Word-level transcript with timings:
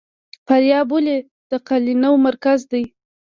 فاریاب 0.47 0.87
ولې 0.91 1.17
د 1.49 1.51
قالینو 1.67 2.11
مرکز 2.27 2.59
دی؟ 2.71 2.83